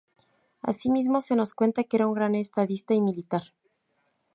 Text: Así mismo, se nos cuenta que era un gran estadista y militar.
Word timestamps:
Así 0.63 0.89
mismo, 0.89 1.21
se 1.21 1.35
nos 1.35 1.53
cuenta 1.53 1.83
que 1.83 1.95
era 1.95 2.07
un 2.07 2.15
gran 2.15 2.33
estadista 2.33 2.95
y 2.95 3.01
militar. 3.01 3.53